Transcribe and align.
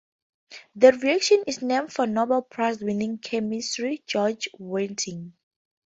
The 0.75 0.93
reaction 0.93 1.43
is 1.45 1.61
named 1.61 1.93
for 1.93 2.07
Nobel 2.07 2.41
Prize 2.41 2.81
winning 2.83 3.19
chemist 3.19 3.79
Georg 4.07 4.45
Wittig. 4.59 5.31